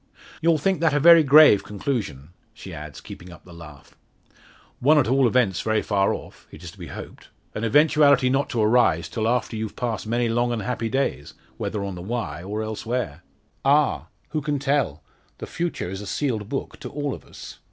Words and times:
"You'll 0.41 0.57
think 0.57 0.79
that 0.81 0.95
a 0.95 0.99
very 0.99 1.21
grave 1.21 1.63
conclusion," 1.63 2.29
she 2.55 2.73
adds, 2.73 3.01
keeping 3.01 3.31
up 3.31 3.45
the 3.45 3.53
laugh. 3.53 3.95
"One 4.79 4.97
at 4.97 5.07
all 5.07 5.27
events 5.27 5.61
very 5.61 5.83
far 5.83 6.11
off 6.11 6.47
it 6.49 6.63
is 6.63 6.71
to 6.71 6.79
be 6.79 6.87
hoped. 6.87 7.29
An 7.53 7.63
eventuality 7.63 8.27
not 8.27 8.49
to 8.49 8.61
arise, 8.63 9.07
till 9.07 9.27
after 9.27 9.55
you've 9.55 9.75
passed 9.75 10.07
many 10.07 10.27
long 10.27 10.51
and 10.51 10.63
happy 10.63 10.89
days 10.89 11.35
whether 11.57 11.83
on 11.83 11.93
the 11.93 12.01
Wye, 12.01 12.41
or 12.41 12.63
elsewhere." 12.63 13.21
"Ah! 13.63 14.07
who 14.29 14.41
can 14.41 14.57
tell? 14.57 15.03
The 15.37 15.45
future 15.45 15.91
is 15.91 16.01
a 16.01 16.07
sealed 16.07 16.49
book 16.49 16.79
to 16.79 16.89
all 16.89 17.13
of 17.13 17.23
us." 17.23 17.59